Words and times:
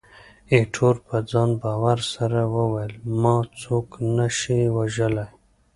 ایټور 0.53 0.95
په 1.07 1.15
ځان 1.31 1.49
باور 1.61 1.99
سره 2.15 2.39
وویل، 2.55 2.93
ما 3.21 3.35
څوک 3.61 3.87
نه 4.15 4.27
شي 4.37 4.61
وژلای. 4.77 5.29